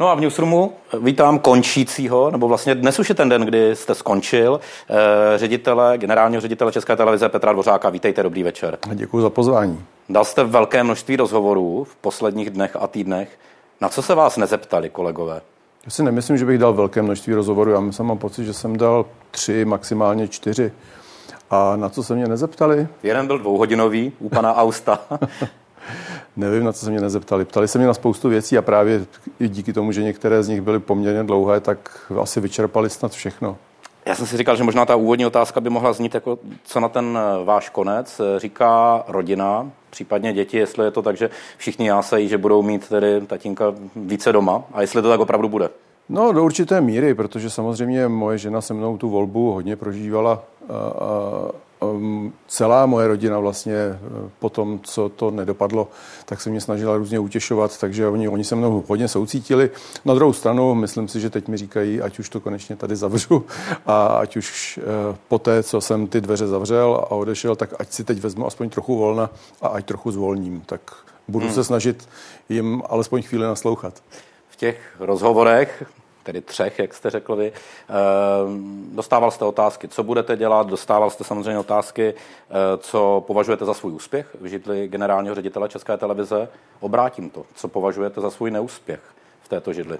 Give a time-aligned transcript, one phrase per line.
[0.00, 3.94] No a v Newsroomu vítám končícího, nebo vlastně dnes už je ten den, kdy jste
[3.94, 7.90] skončil, eh, ředitele, generálního ředitele České televize Petra Dvořáka.
[7.90, 8.78] Vítejte, dobrý večer.
[8.94, 9.84] Děkuji za pozvání.
[10.08, 13.38] Dal jste velké množství rozhovorů v posledních dnech a týdnech.
[13.80, 15.40] Na co se vás nezeptali, kolegové?
[15.84, 17.70] Já si nemyslím, že bych dal velké množství rozhovorů.
[17.70, 20.72] Já mám pocit, že jsem dal tři, maximálně čtyři.
[21.50, 22.88] A na co se mě nezeptali?
[23.02, 25.00] Jeden byl dvouhodinový u pana Austa.
[26.36, 27.44] Nevím, na co se mě nezeptali.
[27.44, 29.06] Ptali se mě na spoustu věcí a právě
[29.40, 33.56] i díky tomu, že některé z nich byly poměrně dlouhé, tak asi vyčerpali snad všechno.
[34.06, 36.88] Já jsem si říkal, že možná ta úvodní otázka by mohla znít jako, co na
[36.88, 42.28] ten eh, váš konec říká rodina, případně děti, jestli je to tak, že všichni jásají,
[42.28, 43.64] že budou mít tedy tatínka
[43.96, 45.68] více doma a jestli to tak opravdu bude.
[46.08, 50.74] No, do určité míry, protože samozřejmě moje žena se mnou tu volbu hodně prožívala a,
[50.76, 51.50] a
[52.46, 53.98] celá moje rodina vlastně eh,
[54.38, 55.88] po tom, co to nedopadlo,
[56.24, 59.70] tak se mě snažila různě utěšovat, takže oni, oni se mnou hodně soucítili.
[60.04, 63.46] Na druhou stranu, myslím si, že teď mi říkají, ať už to konečně tady zavřu
[63.86, 67.92] a ať už eh, po té, co jsem ty dveře zavřel a odešel, tak ať
[67.92, 69.30] si teď vezmu aspoň trochu volna
[69.62, 70.60] a ať trochu zvolním.
[70.66, 70.80] Tak
[71.28, 71.54] budu hmm.
[71.54, 72.08] se snažit
[72.48, 74.02] jim alespoň chvíli naslouchat.
[74.48, 75.84] V těch rozhovorech
[76.24, 77.52] tedy třech, jak jste řekl vy.
[77.52, 83.74] Ehm, dostával jste otázky, co budete dělat, dostával jste samozřejmě otázky, eh, co považujete za
[83.74, 86.48] svůj úspěch v židli generálního ředitele České televize.
[86.80, 87.44] Obrátím to.
[87.54, 89.00] Co považujete za svůj neúspěch
[89.42, 89.98] v této židli?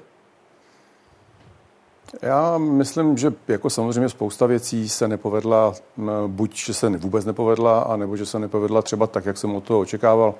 [2.22, 5.75] Já myslím, že jako samozřejmě spousta věcí se nepovedla,
[6.27, 9.81] buď že se vůbec nepovedla, anebo že se nepovedla třeba tak, jak jsem od toho
[9.81, 10.34] očekával,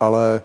[0.00, 0.42] ale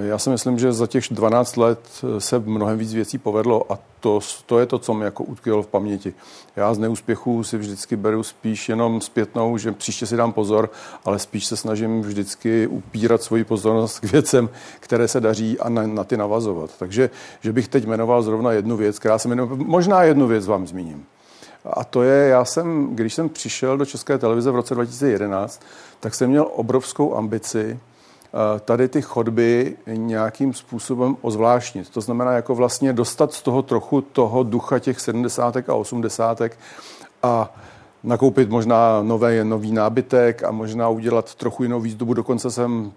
[0.00, 1.80] já si myslím, že za těch 12 let
[2.18, 5.66] se mnohem víc věcí povedlo a to, to je to, co mi jako utkvělo v
[5.66, 6.14] paměti.
[6.56, 10.70] Já z neúspěchů si vždycky beru spíš jenom zpětnou, že příště si dám pozor,
[11.04, 14.48] ale spíš se snažím vždycky upírat svoji pozornost k věcem,
[14.80, 16.70] které se daří a na, na ty navazovat.
[16.78, 20.66] Takže, že bych teď jmenoval zrovna jednu věc, která se jmenuje, možná jednu věc vám
[20.66, 21.04] zmíním.
[21.64, 25.62] A to je, já jsem, když jsem přišel do České televize v roce 2011,
[26.00, 27.91] tak jsem měl obrovskou ambici Eh,
[28.64, 31.90] tady ty chodby nějakým způsobem ozvláštnit.
[31.90, 35.56] To znamená jako vlastně dostat z toho trochu toho ducha těch 70.
[35.68, 36.42] a 80.
[37.22, 37.54] a
[38.04, 42.14] nakoupit možná nové, nový nábytek a možná udělat trochu jinou výzdobu.
[42.14, 42.92] Dokonce jsem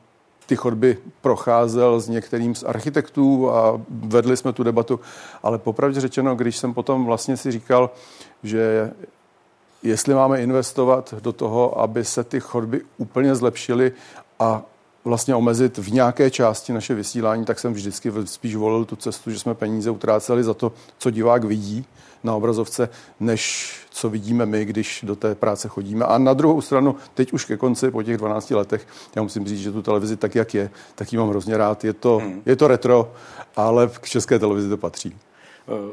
[0.45, 4.99] ty chodby procházel s některým z architektů a vedli jsme tu debatu,
[5.43, 7.89] ale popravdě řečeno, když jsem potom vlastně si říkal,
[8.43, 8.91] že
[9.83, 13.91] jestli máme investovat do toho, aby se ty chodby úplně zlepšily
[14.39, 14.61] a
[15.05, 19.39] vlastně omezit v nějaké části naše vysílání, tak jsem vždycky spíš volil tu cestu, že
[19.39, 21.85] jsme peníze utráceli za to, co divák vidí
[22.23, 22.89] na obrazovce,
[23.19, 26.05] než co vidíme my, když do té práce chodíme.
[26.05, 29.59] A na druhou stranu, teď už ke konci, po těch 12 letech, já musím říct,
[29.59, 31.83] že tu televizi tak, jak je, tak ji mám hrozně rád.
[31.83, 32.41] Je to, hmm.
[32.45, 33.13] je to retro,
[33.55, 35.17] ale k české televizi to patří.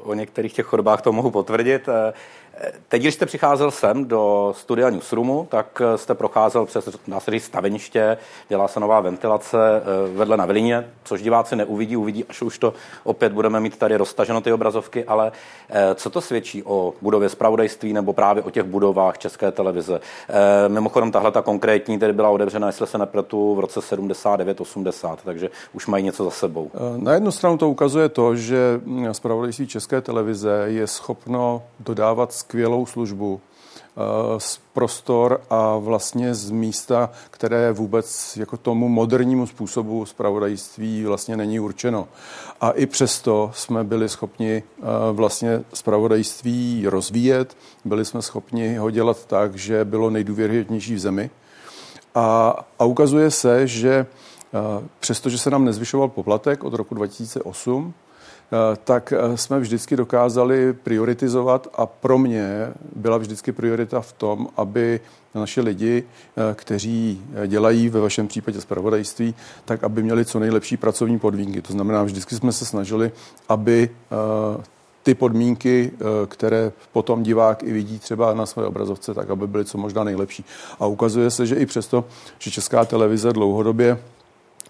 [0.02, 1.88] O některých těch chodbách to mohu potvrdit.
[2.88, 8.18] Teď, když jste přicházel sem do studia Newsroomu, tak jste procházel přes, dá staveniště,
[8.48, 12.74] dělá se nová ventilace eh, vedle na Vilině, což diváci neuvidí, uvidí, až už to
[13.04, 15.32] opět budeme mít tady roztaženo ty obrazovky, ale
[15.70, 20.00] eh, co to svědčí o budově zpravodajství nebo právě o těch budovách České televize?
[20.28, 25.50] Eh, mimochodem, tahle ta konkrétní tedy byla otevřena, jestli se nepletu, v roce 79-80, takže
[25.72, 26.70] už mají něco za sebou.
[26.96, 28.80] Na jednu stranu to ukazuje to, že
[29.12, 37.10] zpravodajství České televize je schopno dodávat skvělou službu eh, z prostor a vlastně z místa,
[37.30, 42.08] které vůbec jako tomu modernímu způsobu zpravodajství vlastně není určeno.
[42.60, 44.82] A i přesto jsme byli schopni eh,
[45.12, 51.30] vlastně zpravodajství rozvíjet, byli jsme schopni ho dělat tak, že bylo nejdůvěryhodnější v zemi.
[52.14, 58.11] A, a ukazuje se, že eh, přestože se nám nezvyšoval poplatek od roku 2008, Eh,
[58.84, 65.00] tak eh, jsme vždycky dokázali prioritizovat a pro mě byla vždycky priorita v tom, aby
[65.34, 71.18] naši lidi, eh, kteří dělají ve vašem případě zpravodajství, tak aby měli co nejlepší pracovní
[71.18, 71.62] podmínky.
[71.62, 73.12] To znamená, vždycky jsme se snažili,
[73.48, 73.90] aby
[75.02, 75.90] ty podmínky,
[76.28, 80.44] které potom divák i vidí třeba na své obrazovce, tak aby byly co možná nejlepší.
[80.80, 82.04] A ukazuje se, že i přesto,
[82.38, 83.98] že Česká televize dlouhodobě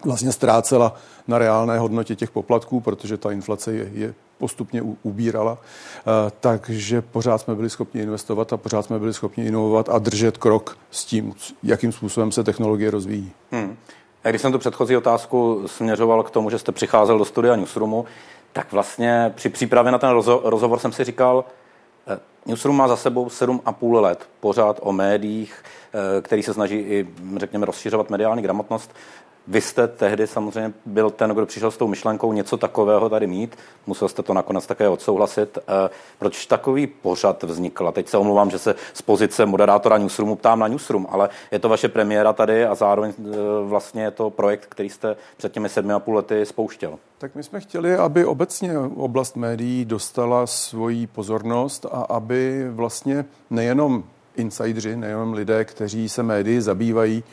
[0.05, 0.95] vlastně ztrácela
[1.27, 7.37] na reálné hodnotě těch poplatků, protože ta inflace je, je postupně ubírala, eh, takže pořád
[7.37, 11.33] jsme byli schopni investovat a pořád jsme byli schopni inovovat a držet krok s tím,
[11.63, 13.31] jakým způsobem se technologie rozvíjí.
[13.51, 13.77] Hmm.
[14.23, 18.05] A když jsem tu předchozí otázku směřoval k tomu, že jste přicházel do studia Newsroomu,
[18.53, 21.45] tak vlastně při přípravě na ten rozho- rozhovor jsem si říkal,
[22.07, 27.07] eh, Newsroom má za sebou 7,5 let pořád o médiích, eh, který se snaží i,
[27.37, 28.95] řekněme, rozšiřovat mediální gramotnost.
[29.47, 33.55] Vy jste tehdy samozřejmě byl ten, kdo přišel s tou myšlenkou něco takového tady mít.
[33.87, 35.57] Musel jste to nakonec také odsouhlasit.
[35.57, 37.87] Eh, proč takový pořad vznikl?
[37.87, 41.59] A teď se omlouvám, že se z pozice moderátora Newsroomu ptám na Newsroom, ale je
[41.59, 43.31] to vaše premiéra tady a zároveň eh,
[43.63, 46.99] vlastně je to projekt, který jste před těmi sedmi a půl lety spouštěl.
[47.17, 54.03] Tak my jsme chtěli, aby obecně oblast médií dostala svoji pozornost a aby vlastně nejenom
[54.35, 57.23] insidři, nejenom lidé, kteří se médii zabývají,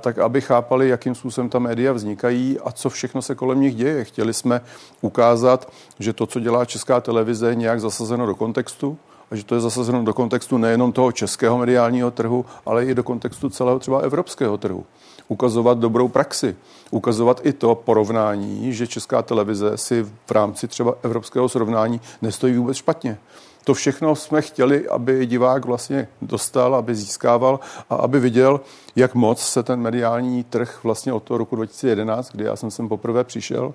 [0.00, 4.04] tak aby chápali, jakým způsobem ta média vznikají a co všechno se kolem nich děje.
[4.04, 4.60] Chtěli jsme
[5.00, 8.98] ukázat, že to, co dělá česká televize, je nějak zasazeno do kontextu,
[9.30, 13.02] a že to je zasazeno do kontextu nejenom toho českého mediálního trhu, ale i do
[13.02, 14.84] kontextu celého třeba evropského trhu.
[15.28, 16.56] Ukazovat dobrou praxi,
[16.90, 22.76] ukazovat i to porovnání, že česká televize si v rámci třeba evropského srovnání nestojí vůbec
[22.76, 23.18] špatně.
[23.64, 27.60] To všechno jsme chtěli, aby divák vlastně dostal, aby získával
[27.90, 28.60] a aby viděl,
[28.96, 32.88] jak moc se ten mediální trh vlastně od toho roku 2011, kdy já jsem sem
[32.88, 33.74] poprvé přišel,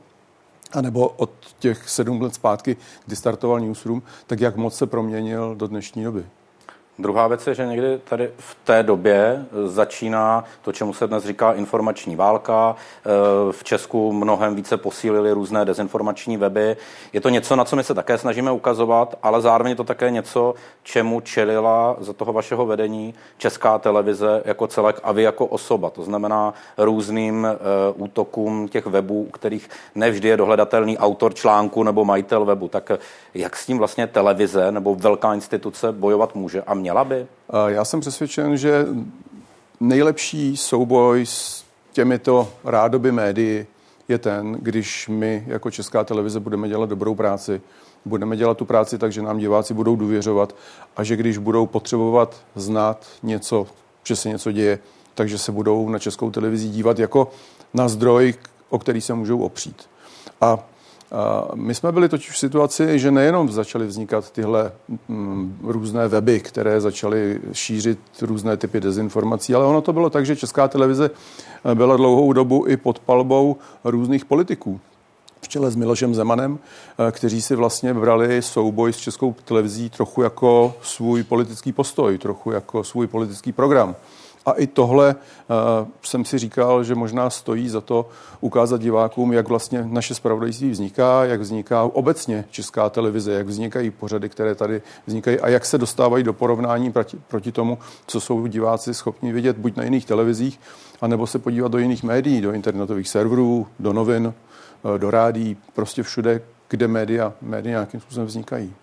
[0.73, 5.55] a nebo od těch sedm let zpátky, kdy startoval Newsroom, tak jak moc se proměnil
[5.55, 6.25] do dnešní doby.
[6.99, 11.53] Druhá věc je, že někdy tady v té době začíná to, čemu se dnes říká
[11.53, 12.75] informační válka.
[12.75, 16.77] Eh, v Česku mnohem více posílili různé dezinformační weby.
[17.13, 20.11] Je to něco, na co my se také snažíme ukazovat, ale zároveň je to také
[20.11, 20.53] něco,
[20.83, 25.89] čemu čelila za toho vašeho vedení česká televize jako celek a vy jako osoba.
[25.89, 27.57] To znamená různým eh,
[27.95, 32.67] útokům těch webů, u kterých nevždy je dohledatelný autor článku nebo majitel webu.
[32.67, 32.91] Tak
[33.33, 37.27] jak s tím vlastně televize nebo velká instituce bojovat může a měla by?
[37.67, 38.85] Já jsem přesvědčen, že
[39.79, 43.65] nejlepší souboj s těmito rádoby médií
[44.07, 47.61] je ten, když my jako Česká televize budeme dělat dobrou práci,
[48.05, 50.55] budeme dělat tu práci tak, že nám diváci budou důvěřovat
[50.97, 53.67] a že když budou potřebovat znát něco,
[54.03, 54.79] že se něco děje,
[55.15, 57.31] takže se budou na Českou televizi dívat jako
[57.73, 58.33] na zdroj,
[58.69, 59.89] o který se můžou opřít.
[60.41, 60.59] A
[61.55, 64.71] my jsme byli totiž v situaci, že nejenom začaly vznikat tyhle
[65.07, 70.35] mm, různé weby, které začaly šířit různé typy dezinformací, ale ono to bylo tak, že
[70.35, 71.09] Česká televize
[71.65, 74.79] eh, byla dlouhou dobu i pod palbou různých politiků
[75.41, 80.21] v čele s Milošem Zemanem, eh, kteří si vlastně brali souboj s českou televizí trochu
[80.21, 83.95] jako svůj politický postoj, trochu jako svůj politický program.
[84.47, 88.09] A i tohle uh, jsem si říkal, že možná stojí za to
[88.39, 94.29] ukázat divákům, jak vlastně naše spravodajství vzniká, jak vzniká obecně česká televize, jak vznikají pořady,
[94.29, 97.77] které tady vznikají a jak se dostávají do porovnání proti, proti tomu,
[98.07, 100.59] co jsou diváci schopni vidět buď na jiných televizích,
[101.01, 104.33] anebo se podívat do jiných médií, do internetových serverů, do novin,
[104.83, 108.73] uh, do rádí, prostě všude, kde média, média nějakým způsobem vznikají.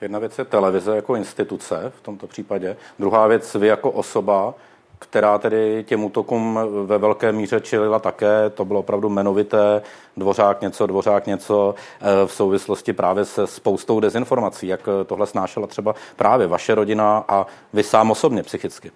[0.00, 4.54] Jedna věc je televize jako instituce v tomto případě, druhá věc vy jako osoba,
[4.98, 8.50] která tedy těm útokům ve velké míře čelila také.
[8.50, 9.82] To bylo opravdu jmenovité,
[10.16, 14.66] dvořák něco, dvořák něco eh, v souvislosti právě se spoustou dezinformací.
[14.66, 18.90] Jak eh, tohle snášela třeba právě vaše rodina a vy sám osobně psychicky?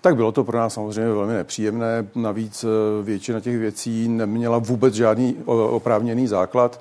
[0.00, 2.06] Tak bylo to pro nás samozřejmě velmi nepříjemné.
[2.14, 2.68] Navíc eh,
[3.02, 6.80] většina těch věcí neměla vůbec žádný oprávněný základ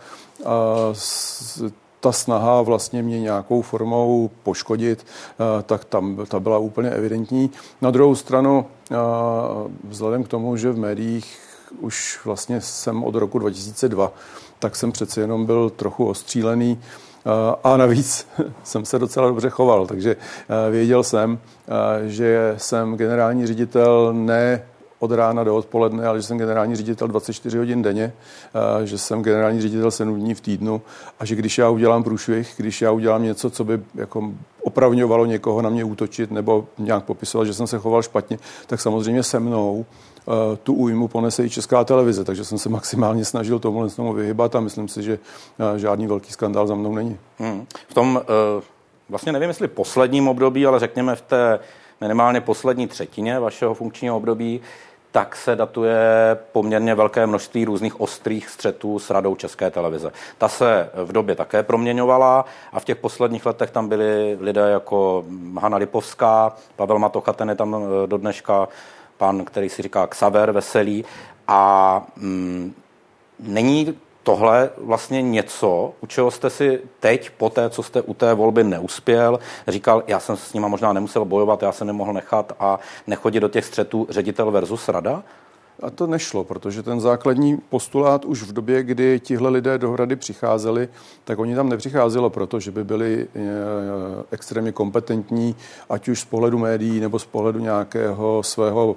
[2.02, 7.52] ta snaha vlastně mě nějakou formou poškodit, eh, tak tam ta byla úplně evidentní.
[7.82, 8.96] Na druhou stranu, eh,
[9.84, 11.40] vzhledem k tomu, že v médiích
[11.80, 14.12] už vlastně jsem od roku 2002,
[14.60, 16.80] tak jsem přece jenom byl trochu ostřílený
[17.26, 18.28] eh, a navíc
[18.64, 20.16] jsem se docela dobře choval, takže
[20.72, 21.40] věděl jsem,
[22.08, 24.64] že jsem generální ředitel ne
[25.02, 28.14] od rána do odpoledne, ale že jsem generální ředitel 24 hodin denně,
[28.84, 30.82] že jsem generální ředitel 7 dní v týdnu
[31.20, 34.32] a že když já udělám průšvih, když já udělám něco, co by jako
[34.64, 39.24] opravňovalo někoho na mě útočit nebo nějak popisovat, že jsem se choval špatně, tak samozřejmě
[39.24, 39.86] se mnou
[40.64, 44.60] tu újmu ponese i česká televize, takže jsem se maximálně snažil tomu tomu vyhybat a
[44.60, 45.20] myslím si, že
[45.78, 47.18] žádný velký skandál za mnou není.
[47.38, 47.66] Hmm.
[47.90, 48.22] V tom
[49.10, 51.60] vlastně nevím, jestli posledním období, ale řekněme v té
[52.02, 54.62] minimálně poslední třetině vašeho funkčního období
[55.12, 55.98] tak se datuje
[56.52, 60.12] poměrně velké množství různých ostrých střetů s radou České televize.
[60.38, 65.26] Ta se v době také proměňovala a v těch posledních letech tam byli lidé jako
[65.60, 68.68] Hanna Lipovská, Pavel Matocha, ten je tam eh, do dneška,
[69.18, 71.06] pan, který si říká Xaver Veselý
[71.48, 72.74] a mm,
[73.40, 78.34] není tohle vlastně něco, u čeho jste si teď, po té, co jste u té
[78.34, 82.80] volby neuspěl, říkal, já jsem s nima možná nemusel bojovat, já se nemohl nechat a
[83.08, 85.24] nechodit do těch střetů ředitel versus rada?
[85.82, 90.16] A to nešlo, protože ten základní postulát už v době, kdy tihle lidé do hrady
[90.16, 90.90] přicházeli,
[91.24, 93.40] tak oni tam nepřicházelo proto, že by byli eh,
[94.32, 95.56] extrémně kompetentní,
[95.90, 98.96] ať už z pohledu médií nebo z pohledu nějakého svého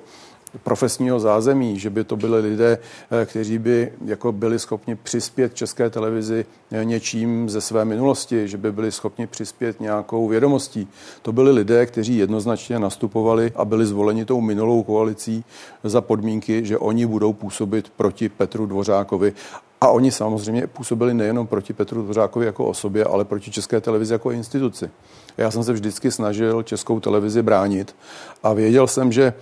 [0.63, 2.79] profesního zázemí, že by to byly lidé,
[3.23, 8.57] eh, kteří by jako byli schopni přispět České televizi eh, něčím ze své minulosti, že
[8.57, 10.89] by byli schopni přispět nějakou vědomostí.
[11.23, 15.45] To byli lidé, kteří jednoznačně nastupovali a byli zvoleni tou minulou koalicí
[15.85, 19.33] za podmínky, že oni budou působit proti Petru Dvořákovi
[19.81, 24.31] a oni samozřejmě působili nejenom proti Petru Dvořákovi jako osobě, ale proti České televizi jako
[24.31, 24.91] instituci.
[25.37, 27.97] Já jsem se vždycky snažil Českou televizi bránit
[28.43, 29.33] a věděl jsem, že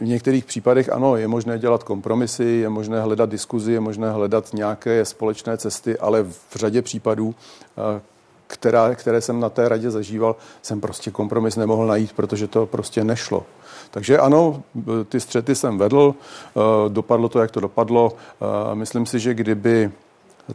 [0.00, 4.54] v některých případech ano, je možné dělat kompromisy, je možné hledat diskuzi, je možné hledat
[4.54, 7.34] nějaké společné cesty, ale v řadě případů,
[7.96, 8.00] eh,
[8.46, 13.04] která, které jsem na té radě zažíval, jsem prostě kompromis nemohl najít, protože to prostě
[13.04, 13.46] nešlo.
[13.90, 14.62] Takže ano,
[15.08, 18.12] ty střety jsem vedl, eh, dopadlo to, jak to dopadlo.
[18.74, 19.90] Myslím si, že kdyby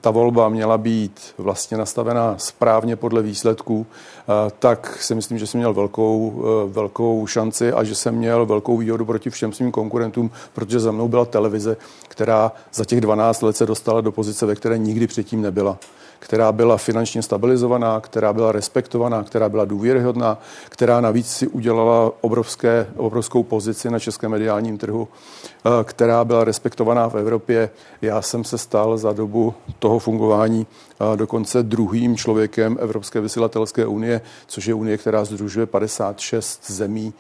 [0.02, 5.58] ta volba měla být vlastně nastavená správně podle výsledků, eh, tak si myslím, že jsem
[5.58, 10.32] měl velkou, eh, velkou šanci a že jsem měl velkou výhodu proti všem svým konkurentům,
[10.54, 14.56] protože za mnou byla televize, která za těch 12 let se dostala do pozice, ve
[14.56, 15.78] které nikdy předtím nebyla
[16.24, 20.38] která byla finančně stabilizovaná, která byla respektovaná, která byla důvěryhodná,
[20.70, 27.10] která navíc si udělala obrovské, obrovskou pozici na českém mediálním trhu, eh, která byla respektovaná
[27.10, 27.70] v Evropě.
[28.02, 34.22] Já jsem se stal za dobu toho fungování eh, dokonce druhým člověkem Evropské vysílatelské unie,
[34.48, 37.14] což je unie, která združuje 56 zemí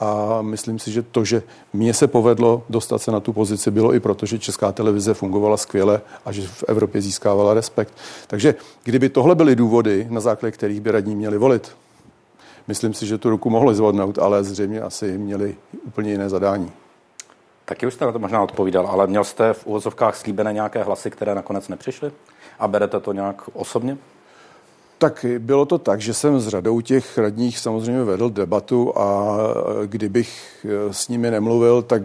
[0.00, 1.42] a myslím si, že to, že
[1.72, 5.56] mně se povedlo dostat se na tu pozici, bylo i proto, že česká televize fungovala
[5.56, 7.94] skvěle a že v Evropě získávala respekt.
[8.26, 8.54] Takže
[8.84, 11.76] kdyby tohle byly důvody, na základě kterých by radní měli volit,
[12.68, 16.72] myslím si, že tu ruku mohli zvodnout, ale zřejmě asi měli úplně jiné zadání.
[17.64, 21.10] Taky už jste na to možná odpovídal, ale měl jste v úvozovkách slíbené nějaké hlasy,
[21.10, 22.12] které nakonec nepřišly?
[22.58, 23.98] A berete to nějak osobně?
[25.00, 29.36] Tak bylo to tak, že jsem s řadou těch radních samozřejmě vedl debatu a
[29.86, 32.02] kdybych eh, s nimi nemluvil, tak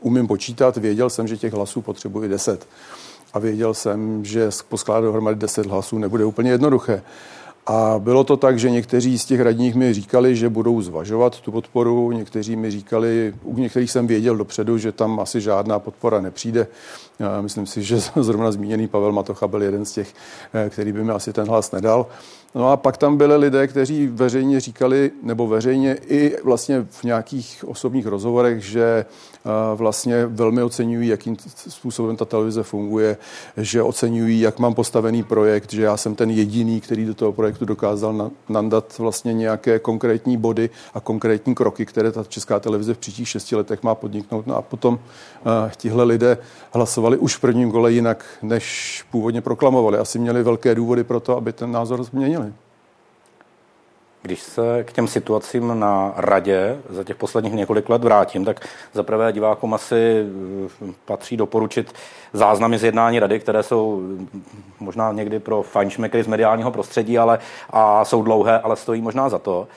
[0.00, 2.66] umím počítat, věděl jsem, že těch hlasů potřebuji deset.
[3.32, 7.02] A věděl jsem, že poskládat dohromady deset hlasů nebude úplně jednoduché.
[7.72, 11.52] A bylo to tak, že někteří z těch radních mi říkali, že budou zvažovat tu
[11.52, 16.66] podporu, někteří mi říkali, u některých jsem věděl dopředu, že tam asi žádná podpora nepřijde.
[17.40, 20.14] Myslím si, že zrovna zmíněný Pavel Matocha byl jeden z těch,
[20.54, 22.06] eh, který by mi asi ten hlas nedal.
[22.54, 27.64] No a pak tam byli lidé, kteří veřejně říkali, nebo veřejně i vlastně v nějakých
[27.66, 29.04] osobních rozhovorech, že
[29.74, 31.36] vlastně velmi oceňují, jakým
[31.68, 33.16] způsobem ta televize funguje,
[33.56, 37.59] že oceňují, jak mám postavený projekt, že já jsem ten jediný, který do toho projektu
[37.66, 43.28] dokázal nandat vlastně nějaké konkrétní body a konkrétní kroky, které ta česká televize v příštích
[43.28, 44.46] šesti letech má podniknout.
[44.46, 44.98] No a potom
[45.76, 46.38] tihle lidé
[46.72, 49.98] hlasovali už v prvním kole jinak, než původně proklamovali.
[49.98, 52.52] Asi měli velké důvody pro to, aby ten názor změnili.
[54.22, 59.02] Když se k těm situacím na radě za těch posledních několik let vrátím, tak za
[59.02, 60.24] prvé divákům asi
[60.88, 61.94] eh, patří doporučit
[62.32, 64.02] záznamy z jednání rady, které jsou
[64.80, 67.38] možná někdy pro fajnšmekry z mediálního prostředí, ale
[67.70, 69.68] a jsou dlouhé, ale stojí možná za to.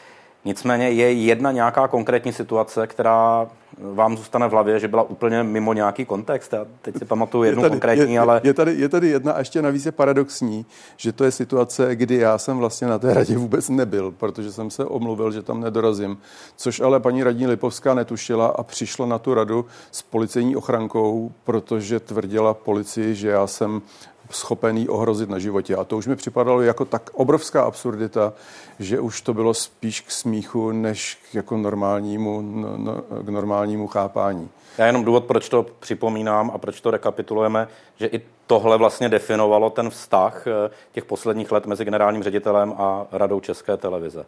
[0.45, 3.47] Nicméně je jedna nějaká konkrétní situace, která
[3.77, 6.53] vám zůstane v hlavě, že byla úplně mimo nějaký kontext.
[6.53, 8.41] Já teď si pamatuju jednu je tady, konkrétní, je, ale...
[8.43, 10.65] Je tady, je tady jedna a ještě navíc je paradoxní,
[10.97, 14.69] že to je situace, kdy já jsem vlastně na té radě vůbec nebyl, protože jsem
[14.69, 16.17] se omluvil, že tam nedorazím.
[16.55, 21.99] Což ale paní radní Lipovská netušila a přišla na tu radu s policejní ochrankou, protože
[21.99, 23.81] tvrdila policii, že já jsem
[24.33, 25.75] schopený ohrozit na životě.
[25.75, 28.33] A to už mi připadalo jako tak obrovská absurdita,
[28.79, 33.87] že už to bylo spíš k smíchu, než k jako normálnímu, no, no, k normálnímu
[33.87, 34.49] chápání.
[34.77, 39.69] Já jenom důvod, proč to připomínám a proč to rekapitulujeme, že i tohle vlastně definovalo
[39.69, 44.25] ten vztah eh, těch posledních let mezi generálním ředitelem a radou České televize.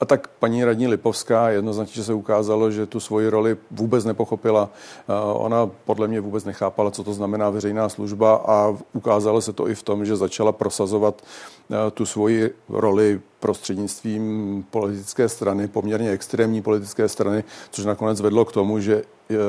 [0.00, 4.70] A tak paní radní Lipovská jednoznačně se ukázalo, že tu svoji roli vůbec nepochopila.
[5.08, 9.68] Eh, ona podle mě vůbec nechápala, co to znamená veřejná služba a ukázalo se to
[9.68, 11.22] i v tom, že začala prosazovat
[11.70, 18.52] eh, tu svoji roli prostřednictvím politické strany, poměrně extrémní politické strany, což nakonec vedlo k
[18.52, 19.02] tomu, že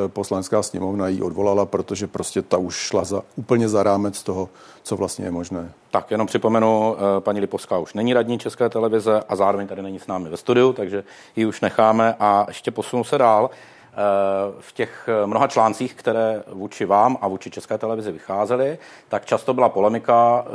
[0.08, 4.50] poslanecká sněmovna ji odvolala, protože prostě ta už šla za, úplně za rámec toho,
[4.84, 5.72] co vlastně je možné.
[5.92, 10.00] Tak jenom připomenu, eh, paní Lipovská už není radní České televize a zároveň tady není
[10.00, 11.04] s námi ve studiu, takže
[11.36, 13.50] ji už necháme a ještě posunu se dál.
[13.52, 13.98] Eh,
[14.60, 18.78] v těch mnoha článcích, které vůči vám a vůči České televizi vycházely,
[19.08, 20.46] tak často byla polemika,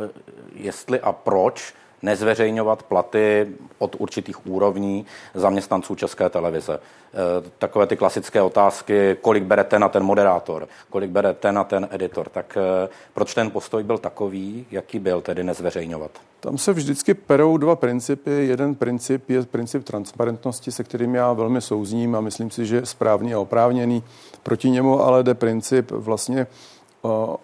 [0.55, 6.79] jestli a proč nezveřejňovat platy od určitých úrovní zaměstnanců České televize.
[7.15, 11.65] Eh, takové ty klasické otázky, kolik bere ten a ten moderátor, kolik bere ten a
[11.65, 12.29] ten editor.
[12.29, 16.11] Tak eh, proč ten postoj byl takový, jaký byl tedy nezveřejňovat?
[16.41, 18.31] Tam se vždycky perou dva principy.
[18.31, 22.87] Jeden princip je princip transparentnosti, se kterým já velmi souzním a myslím si, že je
[22.87, 24.05] správný a oprávněný.
[24.43, 26.47] Proti němu ale jde princip vlastně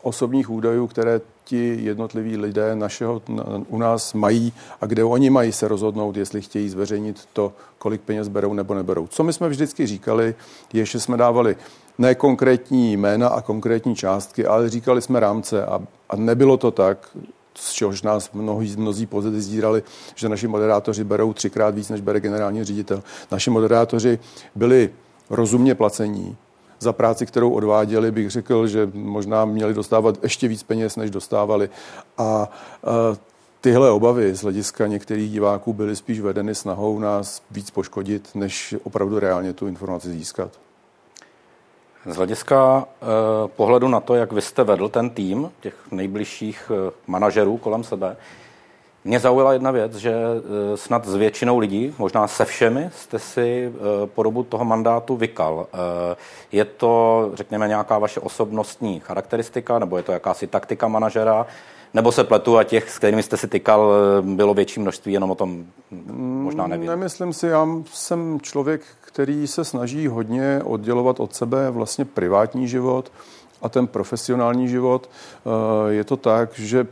[0.03, 3.23] osobních údajů, které ti jednotliví lidé našeho
[3.69, 8.29] u nás mají a kde oni mají se rozhodnout, jestli chtějí zveřejnit to, kolik peněz
[8.29, 9.07] berou nebo neberou.
[9.07, 10.35] Co my jsme vždycky říkali,
[10.73, 11.57] je, že jsme dávali
[11.99, 17.17] ne konkrétní jména a konkrétní částky, ale říkali jsme rámce a, a nebylo to tak,
[17.55, 19.83] z čehož nás mnozí, mnozí podezírali,
[20.15, 23.03] že naši moderátoři berou třikrát víc, než bere generální ředitel.
[23.31, 24.19] Naši moderátoři
[24.55, 24.91] byli
[25.31, 26.37] rozumně placení,
[26.79, 31.71] za práci, kterou odváděli, bych řekl, že možná měli dostávat ještě víc peněz, než dostávali.
[32.19, 32.49] A,
[33.67, 39.19] tyhle obavy z hlediska některých diváků byly spíš vedeny snahou nás víc poškodit, než opravdu
[39.19, 40.51] reálně tu informaci získat.
[42.07, 43.07] Z hlediska eh,
[43.49, 48.17] pohledu na to, jak vy jste vedl ten tým těch nejbližších eh, manažerů kolem sebe,
[49.07, 53.73] mě zaujala jedna věc, že eh, snad s většinou lidí, možná se všemi, jste si
[53.75, 55.67] eh, po dobu toho mandátu vykal.
[55.73, 56.17] Eh,
[56.53, 61.47] je to, řekněme, nějaká vaše osobnostní charakteristika, nebo je to jakási taktika manažera,
[61.95, 65.35] nebo se pletu a těch, s kterými jste si tykal, bylo větší množství, jenom o
[65.35, 65.65] tom
[66.19, 66.87] možná nevím.
[66.87, 73.13] Nemyslím si, já jsem člověk, který se snaží hodně oddělovat od sebe vlastně privátní život
[73.63, 75.11] a ten profesionální život.
[75.89, 76.87] Je to tak, že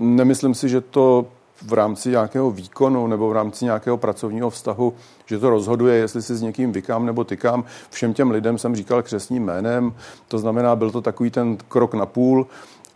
[0.00, 1.26] Nemyslím si, že to
[1.62, 4.94] v rámci nějakého výkonu nebo v rámci nějakého pracovního vztahu,
[5.26, 7.64] že to rozhoduje, jestli si s někým vykám nebo tykám.
[7.90, 9.94] Všem těm lidem jsem říkal křesním jménem,
[10.28, 12.46] to znamená, byl to takový ten krok na půl.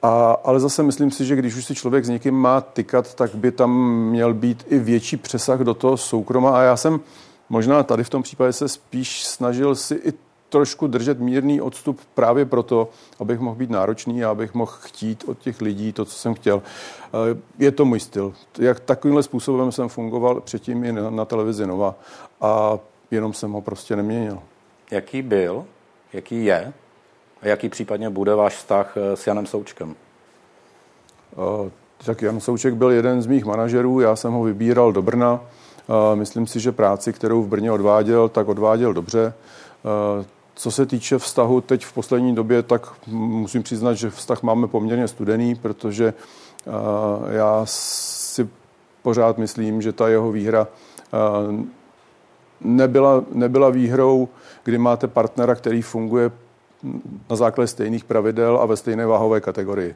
[0.02, 3.34] A, ale zase myslím si, že když už si člověk s někým má tykat, tak
[3.34, 6.58] by tam měl být i větší přesah do toho soukroma.
[6.58, 7.00] A já jsem
[7.49, 10.12] možná tady v tom případě se spíš snažil si i
[10.54, 12.88] trošku držet mírný odstup právě proto,
[13.20, 16.62] abych mohl být náročný a abych mohl chtít od těch lidí to, co jsem chtěl.
[17.06, 18.34] Eh, je to můj styl.
[18.58, 21.94] Jak takovýmhle způsobem jsem fungoval předtím i na, na televizi Nova
[22.40, 22.78] a
[23.11, 24.38] jenom jsem ho prostě neměnil.
[24.90, 25.64] Jaký byl,
[26.12, 26.73] jaký je
[27.42, 29.94] a jaký případně bude váš vztah eh, s Janem Součkem?
[31.37, 31.68] Uh,
[32.04, 35.40] tak Jan Souček byl jeden z mých manažerů, já jsem ho vybíral do Brna.
[36.14, 39.35] Myslím si, že práci, kterou v Brně odváděl, tak odváděl dobře.
[40.55, 45.09] Co se týče vztahu teď v poslední době, tak musím přiznat, že vztah máme poměrně
[45.09, 46.14] studený, protože
[47.31, 48.49] já si
[49.03, 50.67] pořád myslím, že ta jeho výhra
[52.61, 54.29] nebyla, nebyla výhrou,
[54.64, 56.31] kdy máte partnera, který funguje
[57.31, 59.95] na základě stejných pravidel a ve stejné váhové kategorii.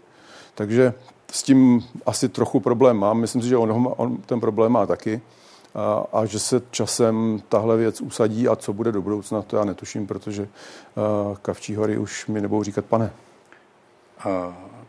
[0.54, 0.94] Takže
[1.32, 3.20] s tím asi trochu problém mám.
[3.20, 5.20] Myslím si, že on, on ten problém má taky
[5.74, 9.64] a, a že se časem tahle věc usadí a co bude do budoucna, to já
[9.64, 10.48] netuším, protože
[11.42, 13.10] Kavčí hory už mi nebudou říkat pane.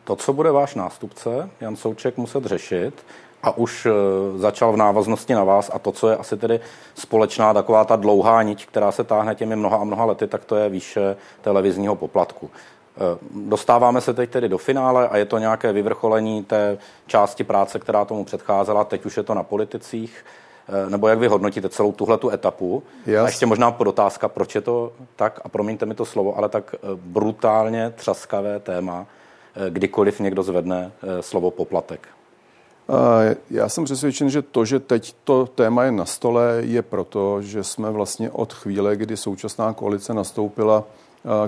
[0.03, 3.05] To, co bude váš nástupce, Jan Souček, muset řešit,
[3.43, 3.91] a už e,
[4.37, 6.59] začal v návaznosti na vás a to, co je asi tedy
[6.95, 10.55] společná taková ta dlouhá niť, která se táhne těmi mnoha a mnoha lety, tak to
[10.55, 12.49] je výše televizního poplatku.
[12.49, 13.17] E,
[13.49, 18.05] dostáváme se teď tedy do finále a je to nějaké vyvrcholení té části práce, která
[18.05, 18.83] tomu předcházela.
[18.83, 20.25] Teď už je to na politicích.
[20.69, 22.83] Eh, nebo jak vy hodnotíte celou tuhle tu etapu?
[23.05, 23.21] Yes.
[23.21, 26.75] A ještě možná podotázka, proč je to tak, a promiňte mi to slovo, ale tak
[26.75, 29.05] eh, brutálně třaskavé téma,
[29.55, 32.07] eh, kdykoliv někdo zvedne slovo poplatek.
[33.49, 37.63] Já jsem přesvědčen, že to, že teď to téma je na stole, je proto, že
[37.63, 40.83] jsme vlastně od chvíle, kdy současná koalice nastoupila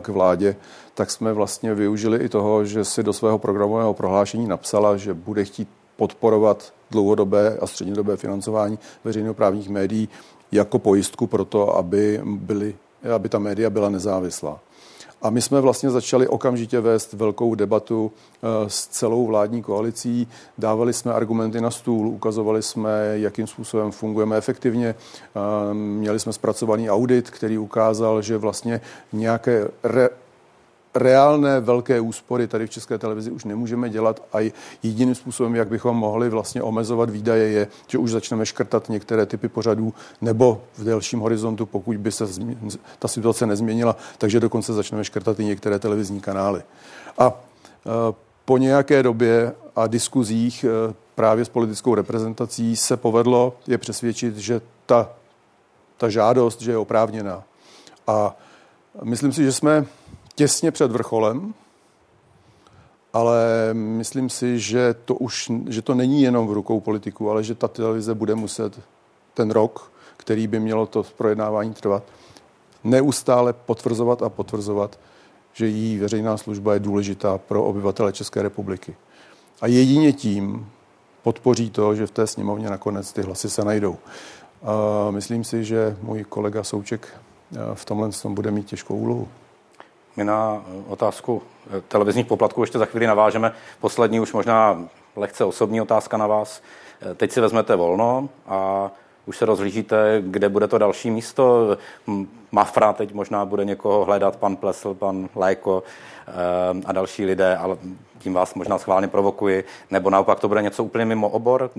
[0.01, 0.55] k vládě,
[0.93, 5.45] tak jsme vlastně využili i toho, že si do svého programového prohlášení napsala, že bude
[5.45, 5.67] chtít
[6.01, 10.09] podporovat dlouhodobé a střednědobé financování veřejnoprávních médií
[10.51, 12.75] jako pojistku pro to, aby, byly,
[13.15, 14.59] aby ta média byla nezávislá.
[15.21, 20.27] A my jsme vlastně začali okamžitě vést velkou debatu eh, s celou vládní koalicí.
[20.57, 24.95] Dávali jsme argumenty na stůl, ukazovali jsme, jakým způsobem fungujeme efektivně.
[24.95, 28.81] Eh, měli jsme zpracovaný audit, který ukázal, že vlastně
[29.13, 30.09] nějaké re,
[30.95, 34.51] reálné velké úspory tady v České televizi už nemůžeme dělat a
[34.83, 39.47] jediným způsobem, jak bychom mohli vlastně omezovat výdaje, je, že už začneme škrtat některé typy
[39.47, 42.25] pořadů nebo v delším horizontu, pokud by se
[42.99, 46.61] ta situace nezměnila, takže dokonce začneme škrtat i některé televizní kanály.
[47.17, 47.33] A e,
[48.45, 50.67] po nějaké době a diskuzích e,
[51.15, 55.09] právě s politickou reprezentací se povedlo je přesvědčit, že ta,
[55.97, 57.43] ta žádost, že je oprávněná.
[58.07, 58.35] A
[59.03, 59.85] myslím si, že jsme
[60.35, 61.53] těsně před vrcholem
[63.13, 67.55] ale myslím si, že to už že to není jenom v rukou politiků, ale že
[67.55, 68.79] ta televize bude muset
[69.33, 72.03] ten rok, který by mělo to projednávání trvat,
[72.83, 74.99] neustále potvrzovat a potvrzovat,
[75.53, 78.95] že její veřejná služba je důležitá pro obyvatele České republiky.
[79.61, 80.69] A jedině tím
[81.23, 83.97] podpoří to, že v té sněmovně nakonec ty hlasy se najdou.
[84.63, 89.27] A myslím si, že můj kolega Souček eh, v tomhle tom bude mít těžkou úlohu.
[90.15, 91.41] My na otázku
[91.77, 93.53] eh, televizních poplatků ještě za chvíli navážeme.
[93.79, 96.61] Poslední už možná lehce osobní otázka na vás.
[97.11, 98.91] Eh, teď si vezmete volno a
[99.25, 101.77] už se rozhlížíte, kde bude to další místo.
[102.51, 105.83] Mafra teď možná bude někoho hledat, pan Plesl, pan Lajko
[106.27, 106.31] eh,
[106.85, 107.77] a další lidé, ale
[108.19, 111.71] tím vás možná schválně provokuji, nebo naopak to bude něco úplně mimo obor.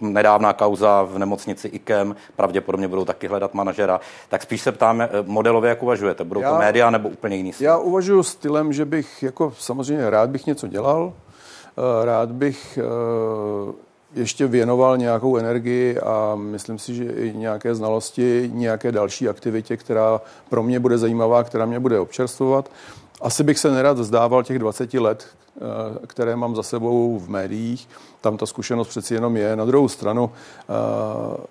[0.00, 4.00] Nedávná kauza v nemocnici IKEM, pravděpodobně budou taky hledat manažera.
[4.28, 6.24] Tak spíš se ptáme eh, modelově, jak uvažujete.
[6.24, 7.64] Budou já, to média nebo úplně jiný styl?
[7.64, 12.78] Já uvažuji stylem, že bych jako samozřejmě rád bych něco dělal, eh, rád bych
[14.14, 20.20] ještě věnoval nějakou energii a myslím si, že i nějaké znalosti, nějaké další aktivitě, která
[20.48, 22.70] pro mě bude zajímavá, která mě bude občerstvovat.
[23.20, 25.60] Asi bych se nerad vzdával těch 20 let, eh,
[26.06, 27.88] které mám za sebou v médiích.
[28.20, 29.56] Tam ta zkušenost přeci jenom je.
[29.56, 31.46] Na druhou stranu eh,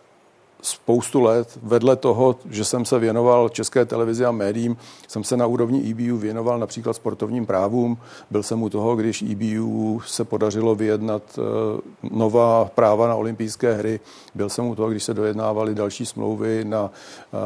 [0.61, 1.59] spoustu let.
[1.63, 6.17] Vedle toho, že jsem se věnoval české televizi a médiím, jsem se na úrovni EBU
[6.17, 7.97] věnoval například sportovním právům.
[8.31, 11.41] Byl jsem u toho, když EBU se podařilo vyjednat eh,
[12.11, 13.99] nová práva na olympijské hry.
[14.35, 16.91] Byl jsem u toho, když se dojednávaly další smlouvy na,
[17.33, 17.37] eh,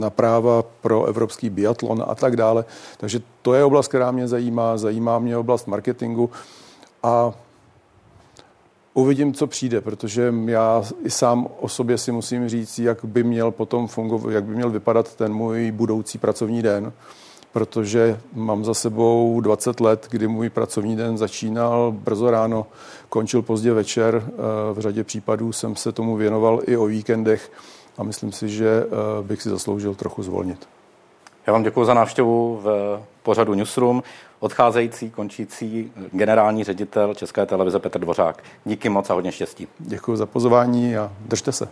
[0.00, 2.64] na práva pro evropský biatlon a tak dále.
[2.96, 4.76] Takže to je oblast, která mě zajímá.
[4.76, 6.30] Zajímá mě oblast marketingu.
[7.02, 7.32] A
[8.96, 13.50] Uvidím, co přijde, protože já i sám o sobě si musím říct, jak by měl
[13.50, 16.92] potom fungovat, jak by měl vypadat ten můj budoucí pracovní den,
[17.52, 22.66] protože mám za sebou 20 let, kdy můj pracovní den začínal brzo ráno,
[23.08, 24.24] končil pozdě večer.
[24.26, 24.32] Eh,
[24.72, 27.52] v řadě případů jsem se tomu věnoval i o víkendech
[27.98, 30.75] a myslím si, že eh, bych si zasloužil trochu zvolnit.
[31.46, 34.02] Já vám děkuji za návštěvu v pořadu Newsroom.
[34.40, 38.42] Odcházející, končící generální ředitel České televize Petr Dvořák.
[38.64, 39.68] Díky moc a hodně štěstí.
[39.78, 41.68] Děkuji za pozvání a držte se.